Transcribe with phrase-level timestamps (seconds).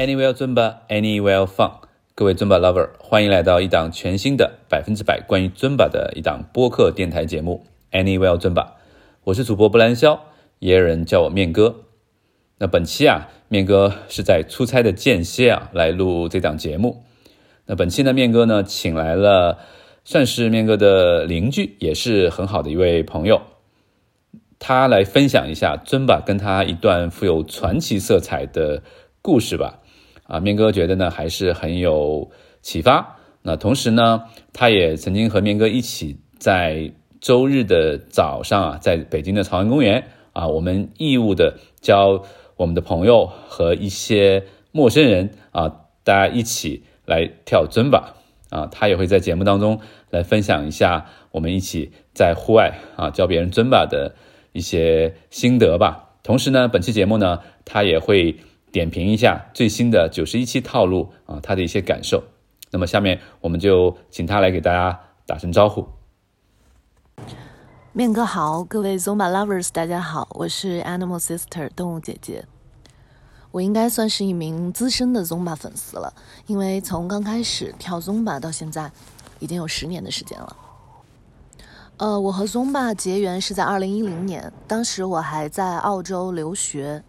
[0.00, 1.72] Anywhere Zumba, Anywhere Fun，
[2.14, 8.68] 各位尊巴 lover，欢迎来到一档全新的百分之百关于尊巴的一档播客电台节目 Anywhere Zumba。
[9.24, 10.24] 我是主播布兰肖，
[10.58, 11.82] 也有人叫我面哥。
[12.56, 17.04] 那本期啊，面哥是在出差的间歇啊来录这档节目。
[17.66, 19.58] 那本期呢，面哥呢请来了
[20.06, 23.42] 算是面哥的邻居，也是很好的一位朋友，
[24.58, 28.82] 他来分享一下 Zumba 跟他一段富有传奇色彩的
[29.20, 29.79] 故事吧。
[30.30, 32.30] 啊，面哥觉得呢还是很有
[32.62, 33.16] 启发。
[33.42, 42.22] 那同时呢，他也曾经和面哥一起在周日的早上啊，在北京的朝阳公园啊，我们义务的教
[42.56, 45.68] 我们的朋友和一些陌生人啊，
[46.04, 48.14] 大家一起来跳尊吧。
[48.50, 54.14] 啊，他也会在节目当中来分享一下我们一起在户外啊教别人尊吧的
[54.52, 56.10] 一些心得吧。
[56.22, 58.36] 同时呢，本期节目呢，他也会。
[58.72, 62.22] 点评一下最新的九十一期套路啊，他的一些感受。
[62.70, 65.88] 那么下面我们就请他来给大家打声招呼。
[67.92, 72.44] 面哥好，各位 Zumba lovers，大家好，我是 Animal Sister 动物姐姐。
[73.50, 76.14] 我应该算是一名资深的 Zumba 粉丝了，
[76.46, 78.92] 因为从刚开始跳 Zumba 到现在，
[79.40, 80.56] 已经有十年的时间了。
[81.96, 87.02] 呃，我和 Zumba 结缘是在二零一零年，当时我还在澳洲留学。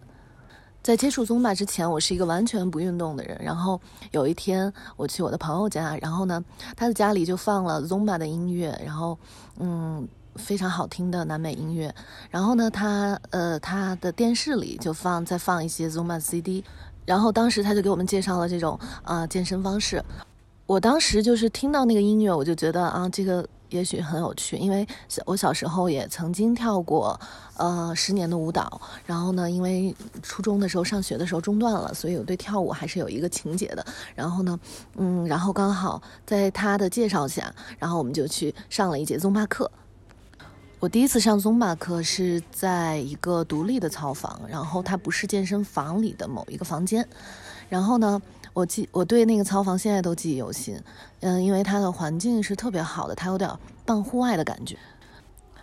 [0.82, 3.38] 在接触 Zumba 之前，我是一个完全不运动的人。
[3.40, 3.80] 然后
[4.10, 6.44] 有一天，我去我的朋友家，然后呢，
[6.76, 9.16] 他的家里就放了 Zumba 的音乐，然后
[9.60, 11.94] 嗯，非常好听的南美音乐。
[12.30, 16.64] 然后呢，他呃，他的电视里就放在放一些 Zumba CD。
[17.06, 20.04] 然后当时他就给我们介绍了这种啊健身方式。
[20.66, 23.46] 我当时就是听到那个音乐，我就觉得啊，这个。
[23.72, 27.18] 也许很有趣，因为小我小时候也曾经跳过，
[27.56, 28.80] 呃，十年的舞蹈。
[29.06, 33.84] 然后呢，因为初中的时候上学的时候中断了，所以我对跳舞还是有一个情节的。
[34.14, 34.58] 然后呢，
[34.96, 39.70] 嗯，然后刚好在他的介绍下，然后我们就去上了一节宗巴课。
[40.78, 47.08] 我第一次上宗巴课是在一个独立的操房，然后它不是健身房里的某一个房间。
[47.68, 48.20] 然后呢？
[48.52, 50.78] 我记我对那个操房现在都记忆犹新，
[51.20, 53.50] 嗯，因为它的环境是特别好的，它有点
[53.84, 54.76] 半户外的感觉。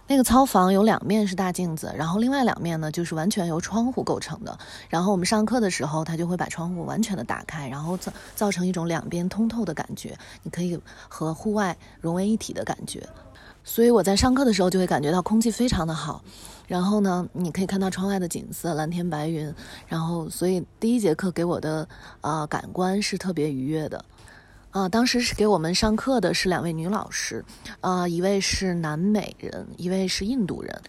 [0.07, 4.57] 那个操房有两面是大镜子，然后另外两面呢就是完全由窗户构成的。
[4.89, 13.07] 然后我们上课的时候，他就会把窗户完全的打开，然后造造成一种两边通透的感觉，你可以和户外融为一体的感觉。
[13.69, 16.24] 所以我在上课的时候就会感觉到空气非常的好。
[16.68, 19.53] 然后呢，你可以看到窗外的景色，蓝天白云。
[19.88, 21.88] 然后，所以第一节课给我的
[22.19, 24.03] 啊感官是特别愉悦的，
[24.72, 27.46] 啊，当时是给我们上课的是两位女老师，
[27.80, 30.81] 啊，一位是南美人，一位是印度人，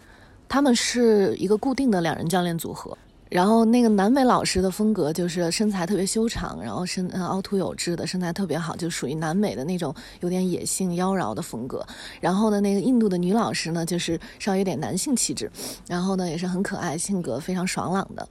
[0.49, 2.97] 他们是一个固定的两人教练组合。
[3.31, 11.81] 然后那个南美老师的风格就是身材特别修长，然后身凹凸有致的身材特别好，就属于南美的那种有点野性妖娆的风格。
[12.19, 15.49] 然后呢，那个印度的女老师呢，就是稍微有点男性气质，
[15.87, 18.27] 然后呢也是很可爱，性格非常爽朗的。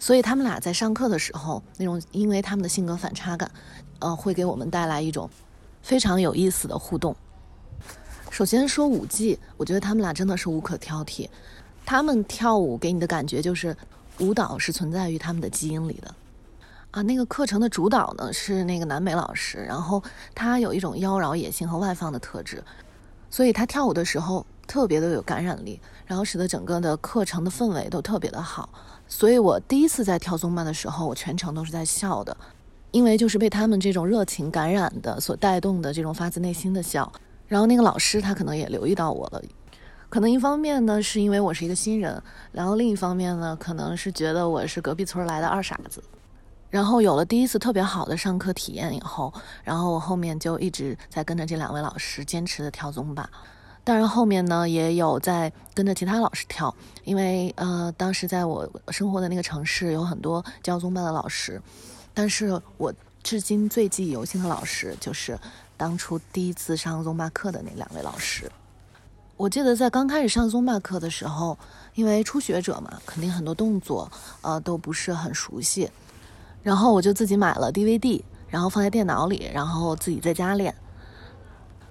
[0.00, 3.48] 所以他们俩在上课的时候，那种因为他们的性格反差感，
[4.00, 5.30] 呃，会给我们带来一种
[5.80, 7.14] 非常有意思的互动。
[8.30, 11.28] 首先说舞技，我觉得他们俩真的是无可挑剔。
[11.84, 13.76] 他们跳舞给你的感觉就是，
[14.18, 16.14] 舞蹈是存在于他们的基因里的，
[16.92, 20.02] 啊，那个课程的主导呢是那个南美老师，然后
[20.34, 22.62] 他有一种妖娆野性和外放的特质，
[23.30, 28.68] 所以他跳舞的时候特别的有感染力，然后使得整个的课程的氛围都特别的好。
[29.08, 32.34] 所以我第一次在跳宗巴的时候，我全程都是在笑的，
[32.92, 37.12] 因为就是被他们这种热情感染的所带动的这种发自内心的笑。
[37.46, 39.42] 然后那个老师他可能也留意到我了。
[40.12, 46.04] 可能一方面呢，是因为我是一个新人，然后另一方面呢，可能是觉得我是隔壁村来的二傻子。
[46.68, 49.32] 然后有了第一次特别好的上课体验以后，
[49.64, 53.30] 然后我后面就一直在跟着这两位老师坚持的跳宗吧。
[53.84, 61.58] 当然后面呢，也有在跟着其他老师跳，因为呃，当时在我生活的那个城市有很多教宗吧的老师，
[62.12, 62.92] 但是我
[63.22, 65.38] 至今最记忆犹新的老师就是
[65.78, 68.52] 当初第一次上宗吧课的那两位老师。
[69.42, 71.58] 我记得在刚开始上宗巴课的时候，
[71.96, 74.08] 因为初学者嘛，肯定很多动作
[74.40, 75.90] 呃都不是很熟悉，
[76.62, 80.72] 然后我就自己买了 DVD，然后放在电脑里，然后自己在家练。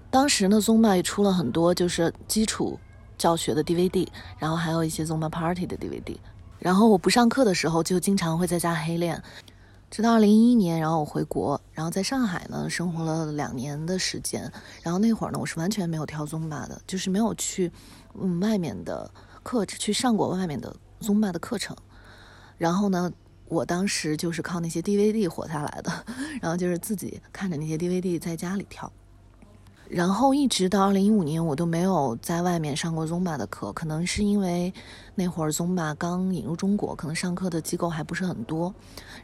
[0.09, 2.79] 当时呢，宗巴也出了很多就是基础
[3.17, 4.07] 教学的 DVD，
[4.39, 6.15] 然后还有一些宗巴 Party 的 DVD，
[6.57, 9.21] 然后我不上课的时候就经常会在家黑练。
[9.91, 14.49] 直到二零一一年，然后我回国，然后在上海呢生活了两年的时间。
[14.81, 17.69] 然后那会儿呢，我是完全没有跳宗巴的，就是没有去
[18.17, 19.11] 嗯外面的
[19.43, 21.75] 课去上过外面的宗巴的课程。
[22.57, 23.11] 然后呢，
[23.49, 25.91] 我当时就是靠那些 DVD 活下来的，
[26.41, 28.89] 然后就是自己看着那些 DVD 在家里跳。
[29.91, 34.73] 然后一直到二零一五年，我都没有在外面上过 Zumba 的课，可能是因为
[35.15, 38.73] 那会儿 Zumba 刚引入中国，可能上课的机构还不是很多。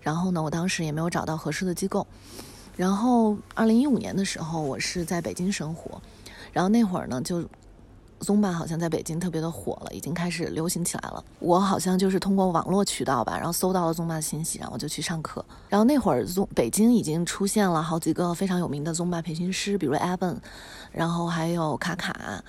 [0.01, 2.05] 然后呢，我当时也没有找到合适的机构。
[2.75, 6.01] 然后二零一五年的时候，我是在北京生活，
[6.51, 7.41] 然后那会儿呢就。
[8.19, 11.23] 宗吧好像在北京特别的火了，已经开始流行起来了。
[11.39, 15.43] 我好像就是通过网络渠道吧，然后搜到了宗吧的信息，然后我就去上课。
[15.69, 20.37] 然后那会儿宗北京已经出现了好几个非常有名的宗吧培训师，比如 Evan，
[20.91, 22.43] 然后还有卡卡，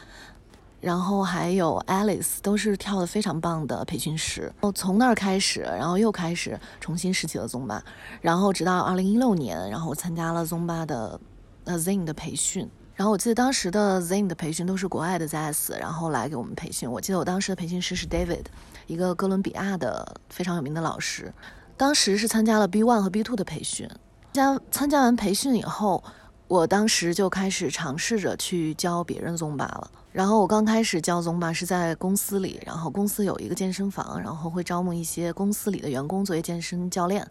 [0.81, 4.53] 然后还有 Alice，都是跳的非常棒的培训师。
[4.75, 7.85] 从那儿开始，然后又开始重新拾起了宗吧，
[8.21, 11.21] 然后直到二零一六年，然后我参加了宗吧的
[11.65, 12.69] 呃 Zing 的培训。
[12.99, 16.91] 然后我记得当时的 Zen 的培训都是国外的 ZS，然后来给我们培训。
[16.91, 18.47] 我记得我当时的培训师是 David，
[18.89, 21.33] 一个哥伦比亚的非常有名的老师。
[21.77, 23.89] 当时是参加了 B One 和 B Two 的培训。
[24.33, 26.03] 加参加完培训以后，
[26.49, 29.89] 我当时就开始尝试着去教别人 Zumba 了。
[30.11, 37.25] 然后我刚开始教 Zumba 是在公司里，然后公司有一个健身房，然后会招募一些公司里的员工作为健身教练。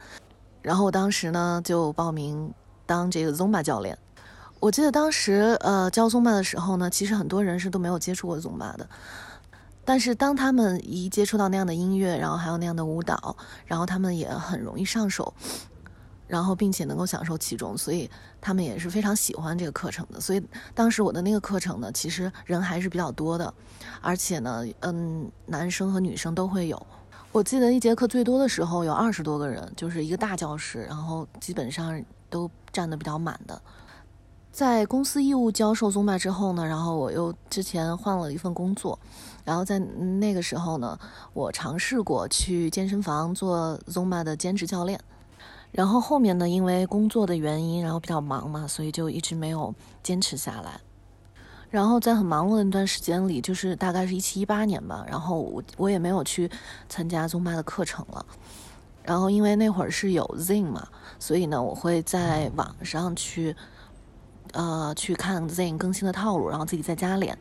[0.61, 2.49] 然后我当时呢就报名
[2.85, 3.97] 当这个 Zumba 教练。
[4.59, 8.87] 我记得当时，呃，教宗巴的时候呢，其实很多人是都没有接触过宗巴的。
[9.85, 15.33] 但是当他们一接触到那样的音乐，然后还有那样的舞蹈，然后他们也很容易上手，
[16.27, 18.09] 然后并且能够享受其中，所以
[18.41, 20.19] 他们也是非常喜欢这个课程的。
[20.19, 20.43] 所以
[20.73, 23.53] 当时我的那个课程呢，其实人还是比较多的，
[24.01, 26.87] 而且呢，嗯，男生和女生都会有。
[27.31, 33.61] 我记得一节课最多的时候有二十多个人，就是一个大教室，然后基本上都站得比较满的。
[34.57, 38.97] 在公司义务教授宗巴之后呢，然后我又之前换了一份工作，
[39.45, 40.97] 然后在那个时候呢，
[41.33, 44.99] 我尝试过去健身房做宗巴的兼职教练，
[45.71, 49.71] 然后后面呢，因为工作的原因，然后比较忙嘛，所以就一直没有
[50.01, 50.81] 坚持下来。
[51.69, 56.49] 然后在很忙碌的那段时间里，就是大概是一七一八年吧，然后我我也没有去
[56.89, 58.25] 参加宗巴的课程了。
[59.03, 60.87] 然后因为那会儿是有 ZIN 嘛，
[61.19, 63.55] 所以呢，我会在网上去。
[64.53, 67.37] 呃，去看 Zen 更新的套路，然后自己在家练，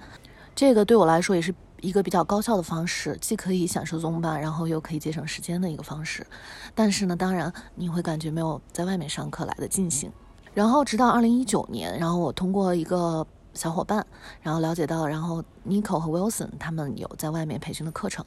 [0.54, 6.26] 这个对我来说也是一个比较高效的方式，既可以享受宗巴，然后又可以节省时间的一个方式。
[6.74, 10.10] 但是呢，当然你会感觉没有在外面上课来的尽兴。
[10.54, 14.04] 然后直到二零一九年，然后我通过一个小伙伴，
[14.40, 18.24] 然后了解到，然后 Nico 和 Wilson 他们有在外面培训的课程，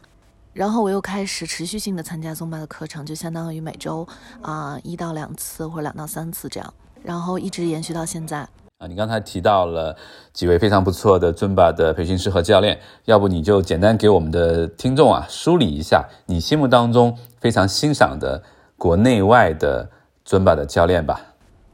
[0.54, 4.08] 然后我又开始持续性的参加宗巴的课程，就相当于每周
[4.44, 6.72] 啊一到两次或者两到三次这样，
[7.04, 8.48] 然后一直延续到现在。
[8.80, 9.94] 啊，你刚才提到了
[10.32, 18.42] 几位非常不错的尊巴的培训师和教练，要不你就简单给我们的听众啊梳理一下你心目当中非常欣赏的
[18.78, 19.90] 国内外的
[20.24, 21.20] 尊巴的教练吧？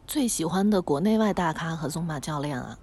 [0.08, 2.76] 最喜欢的国内外大咖和宗巴教练啊，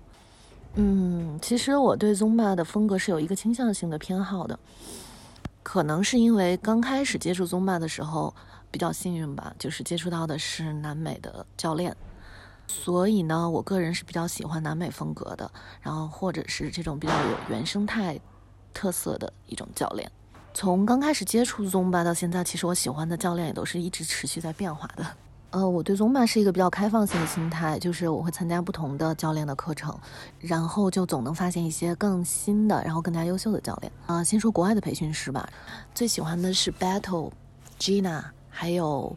[0.77, 4.57] 嗯，其实我对宗巴的风格是有一个倾向性的偏好的，
[5.65, 8.33] 可能是因为刚开始接触宗巴的时候
[8.71, 11.97] 比较幸运吧，就是接触到的是南美的教练。
[12.73, 15.49] 所以呢，我个人是比较喜欢南美风格的，
[15.81, 18.19] 然后或者是这种比较有原生态
[18.73, 20.11] 特色的一种教练。
[20.55, 25.07] 从刚开始接触宗巴到现在，其实我喜欢的教练也都是一直持续在变化的。
[25.51, 29.97] 呃，我对宗巴是一个比较开放性的心态，就是我会参加不同的教练的课程，
[30.41, 33.93] 然后就总能发现一些更新的，然后更加优秀的教练。
[34.07, 35.47] 啊，先说国外的培训师吧，
[35.95, 37.31] 最喜欢的是 Battle、
[37.79, 39.15] Gina，还有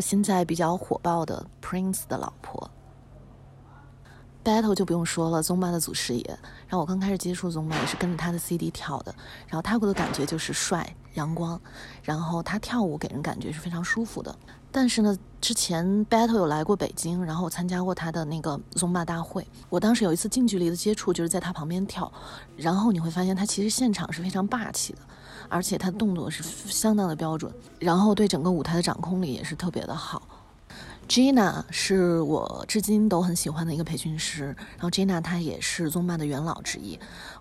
[0.00, 2.68] 现在比较火爆的 Prince 的老婆。
[4.48, 6.24] Battle 就不用说了，宗巴的祖师爷。
[6.66, 9.14] 然后我刚开始接触宗巴也是跟着他的 CD 跳的。
[9.46, 11.60] 然后他给我的感觉就是帅、阳光，
[12.02, 14.34] 然后他跳舞给人感觉是非常舒服的。
[14.72, 19.46] 但是呢，之前 Battle 有来过北京，然后我参加过他的那个宗巴大会。
[19.68, 22.10] 我当时有一次近距离的接触，就是在他旁边跳。
[22.56, 25.00] 然后你会发现他其实现场是非常霸气的，
[25.50, 30.22] 而且他动作是相当的标准，然后对整个舞台的掌控力也是特别的好。
[31.08, 36.98] Gina 是我至今都很喜欢的一个培训师，然后 Gina 她也是宗巴的元老之一，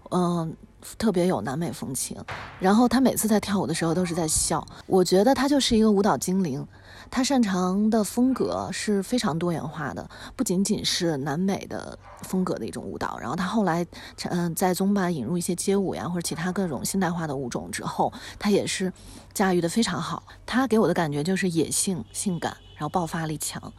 [0.09, 0.55] 嗯，
[0.97, 2.17] 特别有南美风情。
[2.61, 6.65] 然后她每次在跳舞的时候都是在笑，我觉得她就是一个舞蹈精灵。
[7.11, 13.17] 她擅长的风格是非常多元化的，不仅仅是南美的风格的一种舞蹈。
[13.19, 13.85] 然后她后来，
[14.29, 18.93] 嗯，在宗巴引入一些街舞呀或者其他各种现代化的舞种之后，她也是
[19.33, 20.23] 驾驭的非常好。
[20.45, 22.55] 她给我的感觉就是野性、性感。
[22.77, 23.73] 然后爆发力强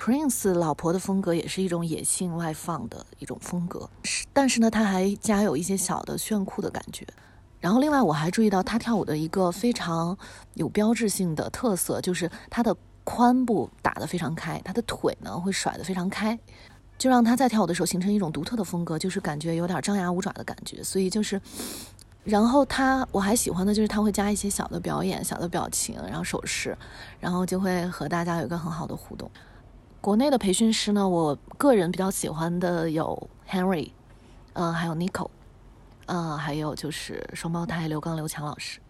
[0.00, 7.04] ，Prince 老婆的风格也是一种野性外放的一种风格，是但是呢，他还加有一些小的炫酷的感觉。
[7.58, 10.16] 然后另外我还注意到他跳舞的一个非常
[10.54, 16.38] 有标志性的特色，就是他的髋部打得非常开，他的腿呢会甩得非常开，
[16.96, 20.82] 就让他在跳舞的时候形成一种独特的风格，就是感觉有点张牙舞爪的感觉。
[20.82, 21.38] 所以就是，
[22.22, 26.76] 然后他我还喜欢的就是他会加一些小的表演、小的表情，然后手势，
[27.18, 29.30] 然后就会和大家有一个很好的互动。
[30.02, 33.90] 国内的培训师呢，我个人比较喜欢的有 Henry，
[34.52, 35.28] 呃，还有 Nico。
[36.06, 38.80] 呃，还有就是双胞胎刘刚、刘强老师，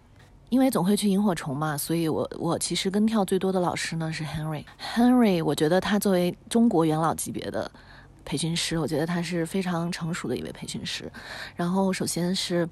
[0.49, 4.65] 因为总会去萤火虫嘛，所以我我其实跟跳最多的老师呢是 Henry。
[4.95, 7.71] Henry，我觉得他作为中国元老级别的
[8.25, 11.11] 培训师，我觉得他是非常成熟的一位培训师。
[11.55, 12.69] 然后首先是。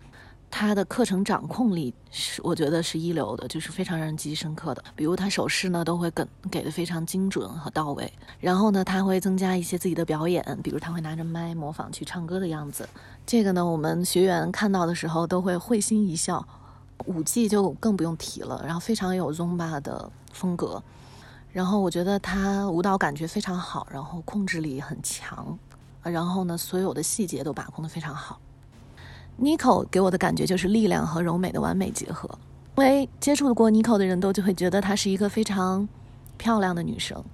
[0.50, 4.82] 他的课程掌控力是，我觉得是一流的，就是非常让人记忆深刻的。
[4.96, 8.12] 比如他手势呢，都会给给的非常精准和到位。
[8.40, 12.88] 然后呢，他会增加一些自己的表演，比如他会拿着麦模仿去唱歌的样子。
[13.26, 16.46] 这个呢，我们学员看到的时候都会会心一笑。
[17.06, 20.82] 舞技就更不用提了，然后非常有 Zumba 的风格。
[21.52, 25.56] 然后我觉得他舞蹈感觉非常好，然后控制力很强。
[26.02, 28.40] 然后呢，所有的细节都把控的非常好。
[29.40, 32.28] Nico 给我的感觉就是力量和柔美的完美结合，
[32.76, 35.88] 因为接触过 Nico 的人都就会觉得她是一个非常
[36.36, 37.24] 漂亮的女生，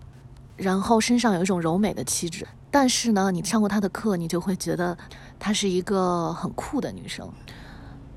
[0.57, 2.47] 然后身上有一种柔美的气质。
[2.71, 4.97] 但是呢，你上过她的课，你就会觉得
[5.39, 7.27] 她是一个很酷的女生，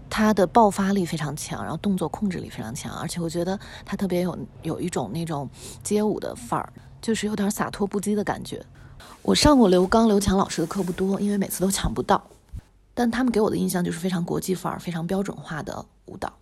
[0.10, 5.50] 她的爆发力非常强，然后动作控制力非常强，而且我觉得她特别有有一种那种
[5.82, 8.62] 街舞的范儿，就是有点洒脱不羁的感觉。
[9.22, 12.22] 我上过刘刚、刘强老师的课不多，因为每次都抢不到。
[12.98, 16.34] 但他们给我的印象就是非常国际范儿、非常标准化的舞蹈，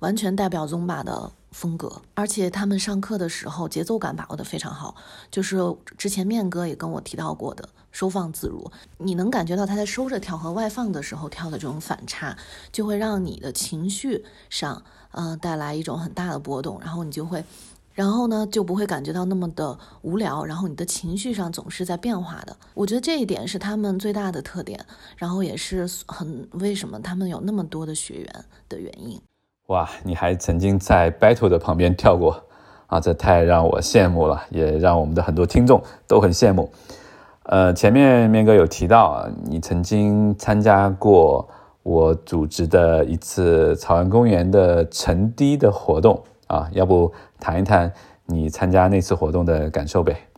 [0.00, 2.02] 完全代表 Zumba 的风格。
[2.12, 4.94] 而且他们上课的时候节奏感把握的非常好，
[5.30, 5.56] 就是
[5.96, 12.36] 之前面哥也跟我提到过的收放自如，你能感觉到他在收着跳和外放的时候跳的这种反差，
[12.70, 14.82] 就会让你的情绪上，
[15.12, 17.42] 呃，带来一种很大的波动，然后你就会。
[17.94, 22.54] 然后呢，就不会感觉到那么的无聊，然后你的情绪上总是在变化的。
[22.74, 24.78] 我觉得这一点是他们最大的特点，
[25.16, 29.18] 然后也是很为什么他们有那么多的学员的原因。
[29.68, 32.42] 哇，你还曾经在 battle 的旁边跳过
[32.88, 36.70] 啊，这太让我羡慕了，也让我们的很多听众都很羡慕。
[37.44, 41.48] 呃，前面面哥有提到，你曾经参加过
[41.82, 46.22] 我组织的一次草原公园的沉低的活动
[46.54, 47.12] 啊，要不？
[47.40, 47.92] 谈一谈
[48.26, 50.28] 你参加那次活动的感受呗。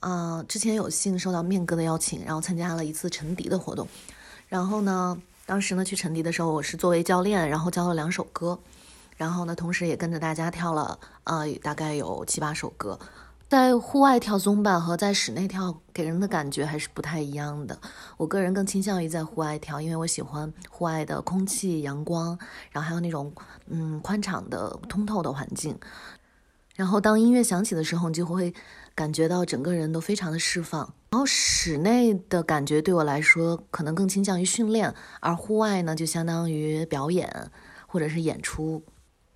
[0.00, 3.86] 啊，之前有幸受到面哥的邀请，然后参加了一次陈迪的活动。
[4.48, 8.58] 然后呢，当时呢去陈迪的时候，我是作为教练，然后教了两首歌，
[9.16, 12.98] 然后呢，同时也跟着大家跳了呃大概有七八首歌。
[13.54, 17.78] 在户外跳松板和在室内跳给人的感觉还是不太一样的。
[18.16, 22.36] 我个人更倾向于在户外跳，因为我喜欢户外的空气、阳光，
[22.72, 23.32] 然后还有那种
[23.68, 25.78] 嗯宽敞的、通透的环境。
[26.74, 28.52] 然后当音乐响起的时候，你就会
[28.92, 30.92] 感觉到整个人都非常的释放。
[31.10, 37.52] 然后室内的感觉对我来说可能更倾向于训练，而户外呢就相当于表演
[37.86, 38.82] 或者是演出。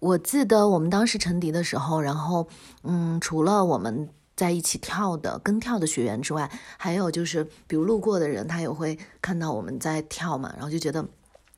[0.01, 2.47] 我记得我们当时沉笛的时候，然后，
[2.85, 11.05] 嗯，除了我们在一起跳的跟跳的学员之外，还有就是，比如路过的人，他也会看到我们在跳嘛，然后就觉得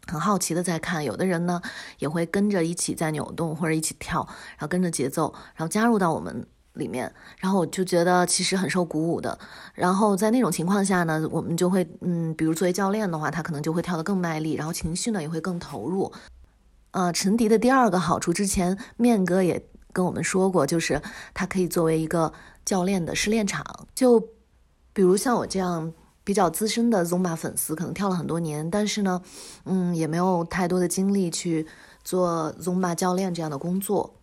[0.07, 1.05] 很好奇的在看。
[1.05, 1.61] 有的人呢，
[1.99, 7.13] 也会跟着一起在扭动或者一起跳，然后跟着节奏，然后加入到我们里面。
[7.37, 9.39] 然后我就觉得其实很受鼓舞的。
[9.75, 16.11] 然后在那种情况下呢，我们就会，嗯，比如作为教练的话，他可能就会跳得更卖力，然后情绪呢也会更投入。
[16.93, 21.01] 呃，沉笛的第二个好处，之前面哥也跟我们说过，就是
[21.33, 22.33] 它可以作为一个
[22.65, 23.65] 教练的试炼场。
[23.95, 24.19] 就
[24.93, 25.93] 比如像我这样
[26.25, 29.23] 比较资深的 Zumba 粉丝，可能跳了很多年，但是呢，
[29.65, 31.67] 嗯，也没有太多的精力去
[32.03, 34.17] 做 Zumba 教练这样的工作。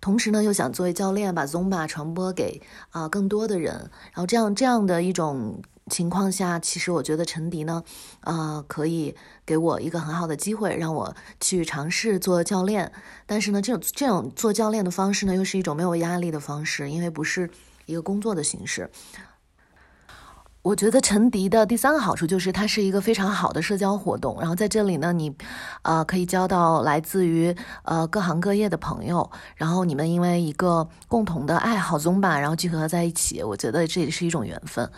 [0.00, 3.74] 同时呢，又想作为教练把 Zumba 传播给啊更多的人，
[4.12, 5.62] 然后这样这样的一种。
[5.90, 7.82] 情况下，其实我觉得陈迪呢，
[8.22, 9.14] 呃，可以
[9.44, 12.90] 给我一个很好的机会，让我去尝试做教练。
[13.26, 17.50] 但是呢，这种这种做教练的方式呢，又是一种没有压力的方式，因为不是
[17.84, 18.90] 一个工作的形式。
[20.62, 24.38] 我觉得陈迪的第三个好处就是它是一个非常好的社交活动。
[24.40, 25.36] 然后在这里呢，你，
[25.82, 29.30] 呃，可以交到来自于呃各行各业的朋友。
[29.56, 34.90] 然后你们因为一个共同的爱好 Zumba，然后聚合在一起，我觉得这也是一种缘分。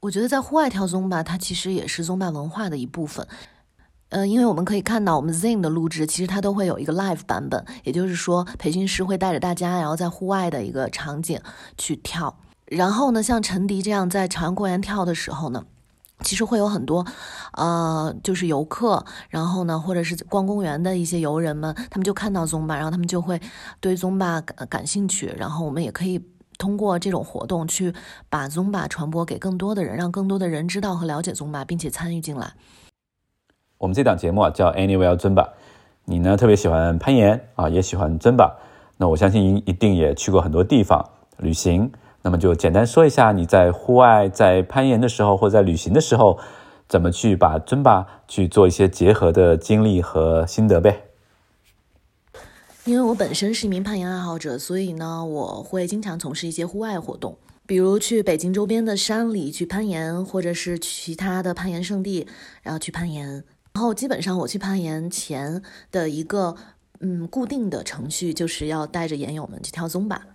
[0.00, 3.26] 我觉得在户外跳 Zumba，它其实也是 Zumba 文化的一部分。
[4.08, 11.38] 呃，因为我们可以看到，我们 Zin 的录制其实它都会有一个 live 版本，也就是说，培训师会带着大家，然后在户外的一个场景
[11.76, 12.34] 去跳。
[12.64, 15.64] 然后呢，像陈迪这样在朝阳公园跳的时候呢，
[16.22, 17.06] 其实会有很多，
[17.52, 23.40] 呃，就是游客，然后呢，或者是逛公园的一些游人们，他们就看到 Zumba，然后他们就会
[23.80, 26.20] 对 Zumba 感感兴趣，然后我们也可以
[26.60, 27.94] 通过这种活动去
[28.28, 32.52] 把尊巴传播给更多的人，让更多的人知道和了解尊巴并且参与进来。
[33.78, 35.48] 我们这档节目啊叫 Anywhere 尊巴
[36.04, 38.54] 你呢特别喜欢攀岩啊，也喜欢尊巴
[38.98, 41.02] 那我相信一定也去过很多地方
[41.38, 41.90] 旅行。
[42.22, 46.38] 那么就简单说一下你在户外在攀岩的时候或者在旅行的时候，
[46.86, 51.04] 怎么去把尊巴去做一些结合的经历和心得呗。
[52.90, 62.26] 因为我本身是一名攀岩爱好者，所以呢，我会经常从事一些户外活动，比如去北京周边的山里去攀岩，或者是其他的攀岩圣地，
[62.62, 63.44] 然后去攀岩。
[63.74, 66.56] 然后基本上我去攀岩前的一个
[66.98, 70.26] 嗯固定的程序，就是要带着岩友们去跳宗巴。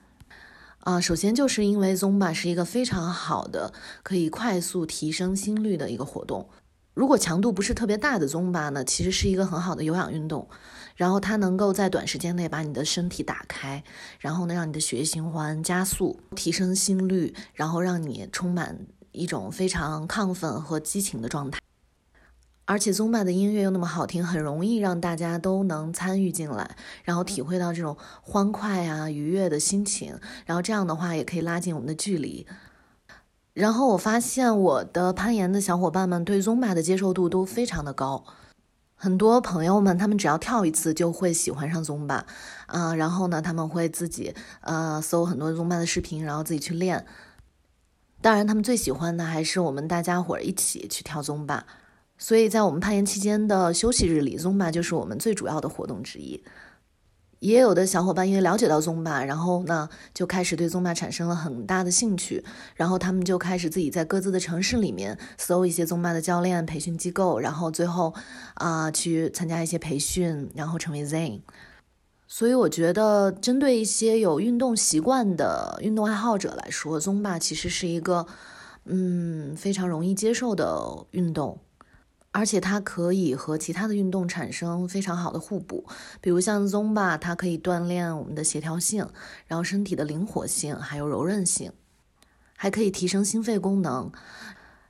[0.79, 6.47] 啊，首先就是因为 Zumba 是一个非常好的可以快速提升心率的一个活动。
[6.93, 10.47] 如果强度不是特别大的 Zumba 呢，其实是一个很好的有氧运动。
[10.95, 13.83] 然后它能够在短时间内把你的身体打开，
[14.19, 21.59] 然后呢让你的血液循环加速，提升心率，然后让你充满一种非常亢奋和激情的状态。
[22.67, 30.17] 而且宗巴的音乐又那么好听，很容易让大家都能参与进来，然后体会到这种欢快啊、愉悦的心情。
[30.47, 32.47] 然后这样的话也可以拉近我们的距离。
[33.53, 38.25] 然后我发现我的攀岩的小伙伴们对宗巴的接受度都非常的高，
[38.95, 42.25] 很多朋友们他们只要跳一次就会喜欢上宗巴，
[42.65, 47.05] 啊，然后呢他们会自己呃搜很多宗巴的视频，然后自己去练。
[48.21, 51.65] 当然他们最喜欢的还是我们大家伙一起去跳宗巴。
[52.17, 56.41] 所以在我们攀岩期间的休息日里宗巴就是我们最主要的活动之一。
[57.39, 62.43] 也有的小伙伴因为了解到 Zumba，然后呢就开始对 Zumba 产生了很大的兴趣，
[62.75, 68.13] 然后他们就开始自己在各自的城市里面搜一些 Zumba 的教练培训机构，然后最后
[68.55, 71.41] 啊去参加一些培训，然后成为 Zen。
[72.27, 78.25] 所以我觉得，针对一些有运动习惯的运动爱好者来说，Zumba 其实是一个
[78.85, 81.59] 嗯非常容易接受的运动。
[82.37, 85.85] 而且它可以和其他的运动产生非常好的互补，
[86.19, 89.07] 比如像 Zumba，它可以锻炼我们的协调性，
[89.47, 91.71] 然后身体的灵活性，还有柔韧性，
[92.57, 94.11] 还可以提升心肺功能。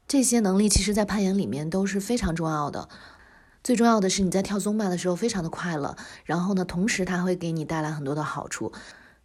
[0.08, 2.90] 这些能力其实，在攀岩里面都是非常重要的。
[3.64, 8.74] 最重要的是，你在跳纵霸的时候非常的快乐，然后呢，同时它会给你带来很多的好处。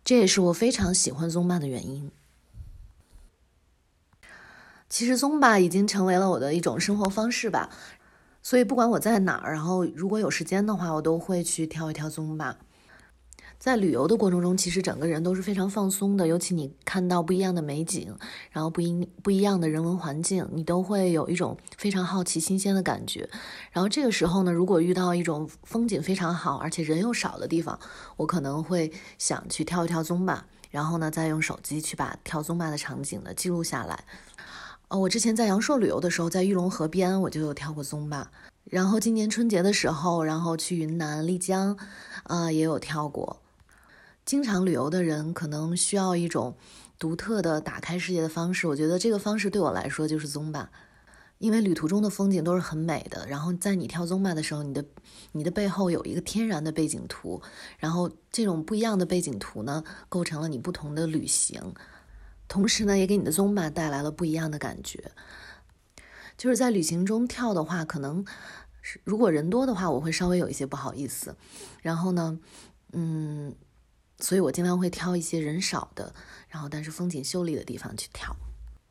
[0.05, 2.11] 这也是我非常喜欢 Zumba 的原因。
[4.91, 7.71] 其实 Zumba 已经成为了我的一种生活方式吧。
[8.43, 12.57] 所以不管我在哪儿，然后如果有时间的话，我都会去跳一跳宗巴。
[13.59, 18.17] 在旅游的过程中，其实整个人都是非常放松的，尤其你看到不一样的美景，
[18.51, 23.29] 然后不一不一样的人文环境，你都会有一种非常好奇、新鲜的感觉。
[23.71, 27.79] 然后这个时候呢，如果遇到一种风景非常好，而且人又少的地方，
[28.17, 34.05] 我可能会想去跳一跳宗巴，然后呢，再用手机去把跳宗巴的场景呢记录下来。
[34.91, 38.29] 哦，我之前在阳朔旅游的时候，在玉龙河边，我就有跳过宗巴。
[38.65, 41.79] 然后今年春节的时候，然后去云南丽江，
[42.25, 43.41] 啊，也有跳过。
[44.25, 46.57] 经常旅游的人可能需要一种
[46.99, 50.69] 独特的打开世界的方式，我觉得这个方式对我来说就是宗巴，
[51.39, 53.25] 因为旅途中的风景都是很美的。
[53.29, 54.85] 然后在你跳宗巴的时候，你的
[55.31, 57.41] 你的背后有一个天然的背景图，
[57.79, 61.63] 然后这种不一样的背景图呢，构成了你不同的旅行。
[62.51, 65.13] 同时呢，也给你的宗巴带来了不一样的感觉。
[66.37, 68.25] 就是在旅行中跳的话，可能
[68.83, 71.37] 是如果人多的话，我会稍微有一些不好意思。
[71.81, 72.41] 然后呢，
[72.93, 73.55] 嗯，
[74.19, 76.13] 所以我尽量会挑一些人少的，
[76.49, 78.35] 然后但是风景秀丽的地方去跳。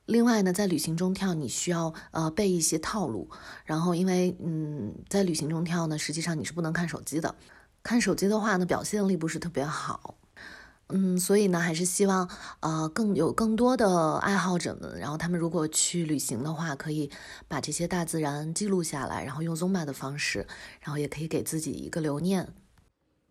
[0.06, 3.30] 另外呢，在旅行中跳，你需要呃备一些套路。
[3.66, 7.36] 然后因为嗯，在旅行中跳呢，实际上你是不能看手机的。
[7.84, 10.16] 看手机的话呢，表现力不是特别好。
[10.92, 12.28] 嗯，所以呢，还是希望
[12.62, 17.12] 呃更有更多的爱好者们，然后他们如果去旅行的话，可以
[17.48, 20.48] 把这些大自然记录下来，然后用 Zumba 的方式，
[20.82, 22.48] 然后也可以给自己一个留念。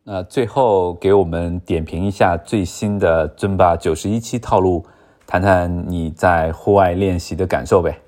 [0.04, 4.86] 那最后给我们点评一下最新的 Zumba 九十一期套路，
[5.26, 8.00] 谈谈你在户外练习的感受呗。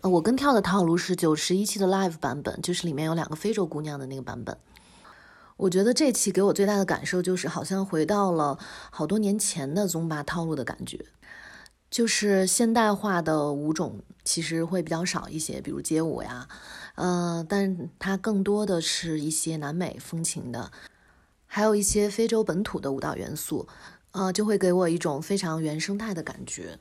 [0.00, 4.56] 呃，我跟跳的套路是九十一期的 Live 版本，就是里面有两个非洲姑娘的那个版本。
[5.56, 8.58] 我觉得这期给我最大的感受就是，好像回到了
[8.90, 11.06] 好多年前的宗巴套路的感觉，
[11.88, 16.48] 就是现代化的舞种其实会比较少一些，比如街舞呀，
[16.96, 20.72] 呃，但它更多的是一些南美风情的，
[21.46, 23.68] 还有一些非洲本土的舞蹈元素，
[24.10, 26.80] 呃，就会给我一种非常原生态的感觉。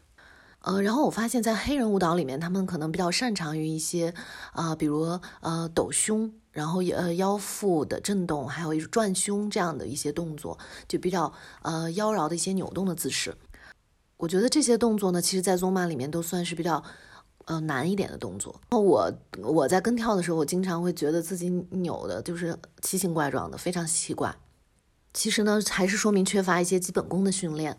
[0.62, 4.14] 呃，然后我发现，在黑人舞蹈里面，他们可能比较擅长于一些
[4.54, 13.36] 啊，比如呃抖胸，然后呃腰腹的震动，还有一转胸这样的一些动作，就比较呃妖娆的一些扭动的姿势。
[14.18, 16.82] 我觉得这些动作呢，其实在宗马里面都算是比较
[17.46, 18.62] 呃难一点的动作。
[18.70, 19.12] 我
[19.42, 24.34] 我在跟跳的时候，我经常会觉得自己扭的就是奇形怪状的，非常奇怪。
[25.14, 27.78] 其实呢，还是说明缺乏一些基本功的训练。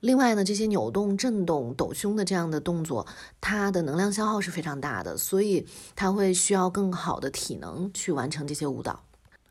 [0.00, 3.06] 另外呢，这些扭动、震动、抖胸的这样的动作，
[3.40, 9.02] 它的能量消耗是非常大的，所以它会需要更好的体能去完成这些舞蹈。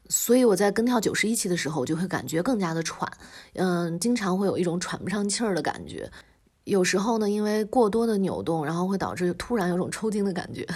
[0.10, 3.08] 所以我在跟跳九十一期的时候，我就会感觉更加的喘，
[3.54, 6.12] 嗯，经常会有一种喘不上气儿的感觉。
[6.64, 10.68] 有时候呢，因为过多的扭动，然后会导致突然有种抽筋的感觉。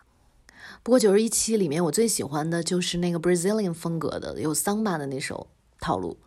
[0.82, 5.46] 不过九十一期里面，我最喜欢的就是那个 Brazilian 风格的，有桑巴的那首
[5.80, 6.18] 套路。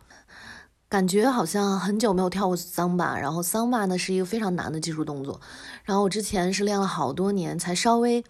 [0.90, 5.40] 感觉好像很久没有跳过桑巴，然后桑巴呢是一个非常难的技术动作，
[5.84, 8.24] 然后我之前是练了好多年才稍微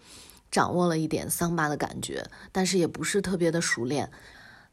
[0.51, 4.11] 掌握了一点桑巴的感觉，但是也不是特别的熟练。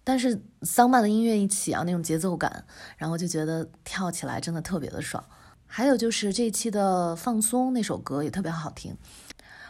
[0.04, 2.66] 但是桑巴的音乐一起啊，那种节奏感，
[2.98, 5.24] 然后就觉得跳起来真的特别的爽。
[5.66, 8.94] 还有就是这一期的放松那首歌也特别好听，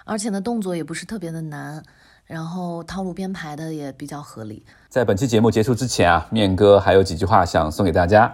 [0.04, 1.84] 而且呢动作也不是特别的难。
[2.28, 4.62] 然后套路编排的也比较合理。
[4.90, 8.32] 在本期节目结束之前啊，面哥还有几句话想送给大家。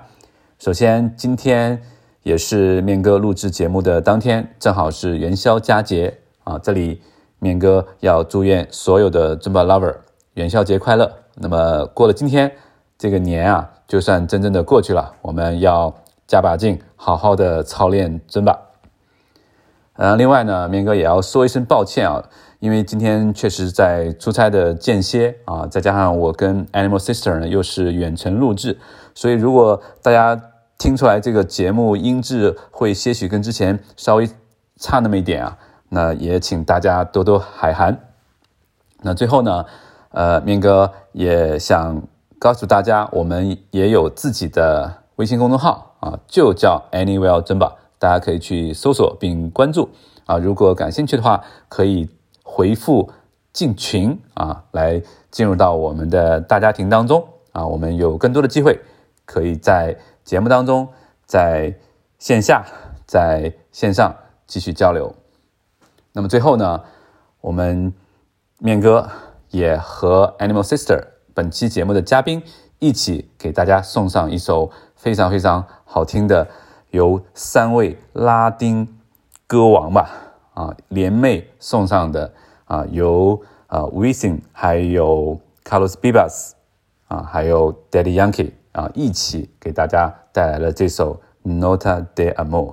[0.59, 1.81] 首先，今天
[2.25, 7.01] 也是面哥录制节目的当天，正好是元宵佳节啊，这里
[7.39, 9.95] 面哥要祝愿所有的尊巴 lover
[10.35, 11.11] 元宵节快乐。
[11.37, 12.51] 那么过了今天，
[12.99, 15.95] 这个年啊，就算真正的过去了，我们要
[16.27, 18.59] 加把劲，好好的操练尊巴。
[19.93, 22.29] 呃，另外呢，面哥也要说一声抱歉啊。
[22.61, 28.79] 因为今天确实在出差的间歇啊，再加上我跟 Animal Sister 呢又是远程录制，
[29.14, 30.40] 所以如果大家
[30.79, 34.29] 听出来这个节目音质会些许跟之前稍微
[34.77, 35.59] 差那么一点啊，
[35.90, 37.99] 那也请大家多多海涵。
[39.03, 39.67] 那最后呢，
[40.12, 42.03] 呃，面哥也想
[42.38, 49.90] 告诉大家，我们也有自己的微信公众号啊，就叫 Anywell 珍宝，大家可以去搜索并关注
[50.25, 50.38] 啊。
[50.38, 52.09] 如果感兴趣的话，可以。
[52.45, 53.11] 回复
[53.53, 58.81] 进群啊，来进入到我们的大家庭当中啊，我们有更多的机会
[59.25, 60.87] 可以在节目当中，
[61.27, 61.75] 在
[62.19, 62.65] 线下，
[63.07, 64.15] 在线上
[64.47, 65.13] 继续交流。
[66.13, 66.83] 那么最后呢，
[67.41, 67.93] 我们
[68.59, 69.09] 面哥
[69.51, 71.01] 也和 Animal Sister
[71.35, 72.43] 本期节目的嘉宾
[72.79, 76.47] 一起给大家送上一首非常非常好听的，
[76.91, 78.97] 由三位拉丁
[79.47, 80.24] 歌王吧
[80.55, 82.33] 啊联袂送上的。
[82.67, 86.53] 啊，由啊 Wisin 还有 Carlos Bibas
[87.09, 92.73] 啊，还有 Daddy Yankee 啊，一起给大家带来了这首 Nota de Amor。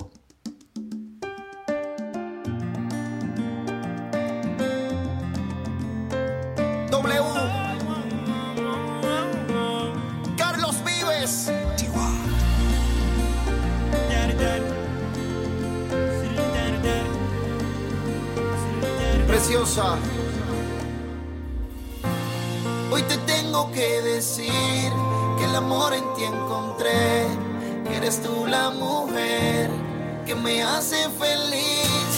[31.10, 32.12] Feliz,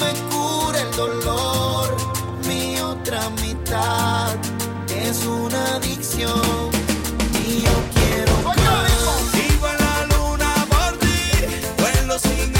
[0.00, 1.96] me cura el dolor,
[2.46, 4.34] mi otra mitad
[4.88, 6.70] es una adicción.
[7.46, 8.36] Y yo quiero
[12.22, 12.55] Dime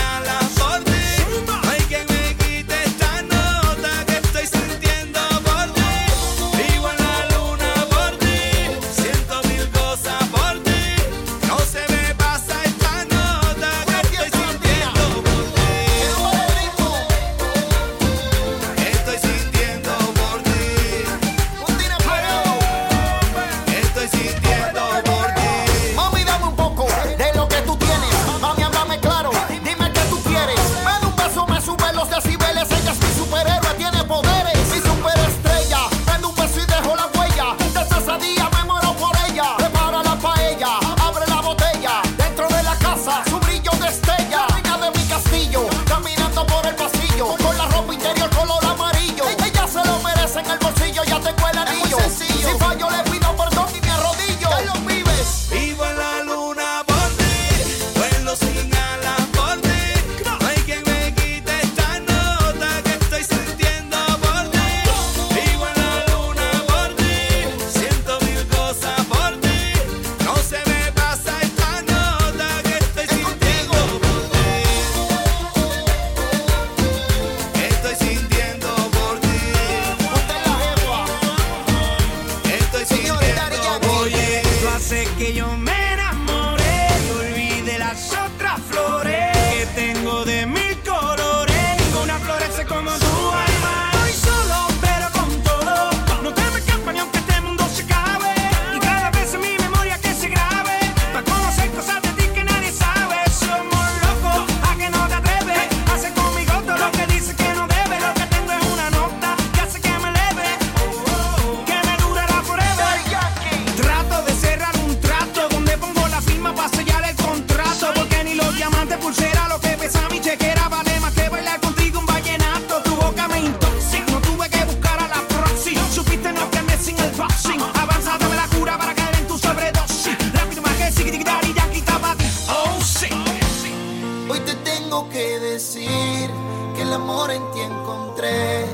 [136.97, 138.65] amor en ti encontré.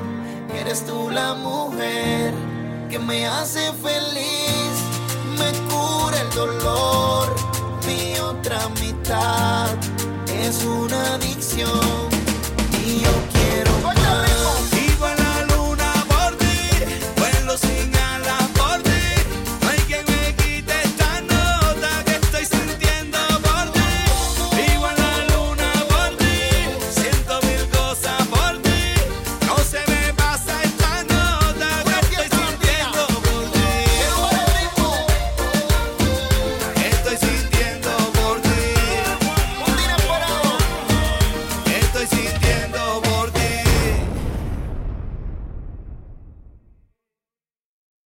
[0.61, 2.33] Eres tú la mujer
[2.89, 4.75] que me hace feliz,
[5.39, 7.35] me cura el dolor.
[7.87, 9.71] Mi otra mitad
[10.29, 12.12] es una adicción.